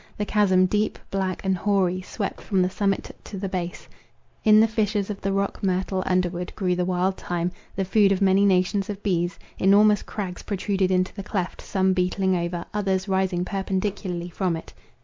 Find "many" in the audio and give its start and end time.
8.19-8.43